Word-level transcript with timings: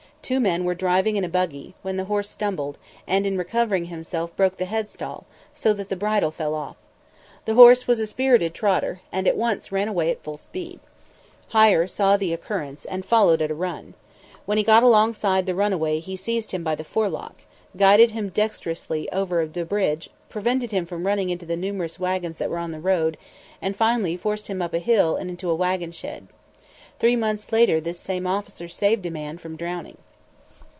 Two 0.23 0.39
men 0.39 0.63
were 0.63 0.75
driving 0.75 1.17
in 1.17 1.25
a 1.25 1.29
buggy, 1.29 1.73
when 1.81 1.97
the 1.97 2.05
horse 2.05 2.29
stumbled, 2.29 2.77
and 3.05 3.25
in 3.25 3.37
recovering 3.37 3.85
himself 3.85 4.33
broke 4.37 4.55
the 4.57 4.63
head 4.65 4.89
stall, 4.89 5.25
so 5.51 5.73
that 5.73 5.89
the 5.89 5.95
bridle 5.95 6.31
fell 6.31 6.55
off. 6.55 6.77
The 7.43 7.55
horse 7.55 7.85
was 7.85 7.99
a 7.99 8.07
spirited 8.07 8.53
trotter, 8.53 9.01
and 9.11 9.27
at 9.27 9.35
once 9.35 9.73
ran 9.73 9.89
away 9.89 10.09
at 10.09 10.23
full 10.23 10.37
speed. 10.37 10.79
Heyer 11.53 11.85
saw 11.89 12.15
the 12.15 12.31
occurrence, 12.31 12.85
and 12.85 13.03
followed 13.03 13.41
at 13.41 13.51
a 13.51 13.55
run. 13.55 13.93
When 14.45 14.57
he 14.57 14.63
got 14.63 14.83
alongside 14.83 15.47
the 15.47 15.55
runaway 15.55 15.99
he 15.99 16.15
seized 16.15 16.51
him 16.51 16.63
by 16.63 16.75
the 16.75 16.85
forelock, 16.85 17.39
guided 17.75 18.11
him 18.11 18.29
dexterously 18.29 19.11
over 19.11 19.45
the 19.45 19.65
bridge, 19.65 20.09
preventing 20.29 20.69
him 20.69 20.85
from 20.85 21.05
running 21.05 21.29
into 21.29 21.47
the 21.47 21.57
numerous 21.57 21.99
wagons 21.99 22.37
that 22.37 22.49
were 22.49 22.59
on 22.59 22.71
the 22.71 22.79
road, 22.79 23.17
and 23.61 23.75
finally 23.75 24.15
forced 24.15 24.47
him 24.47 24.61
up 24.61 24.73
a 24.73 24.79
hill 24.79 25.17
and 25.17 25.29
into 25.29 25.49
a 25.49 25.55
wagon 25.55 25.91
shed. 25.91 26.27
Three 26.99 27.17
months 27.17 27.51
later 27.51 27.81
this 27.81 27.99
same 27.99 28.25
officer 28.25 28.69
saved 28.69 29.05
a 29.05 29.11
man 29.11 29.37
from 29.37 29.57
drowning. 29.57 29.97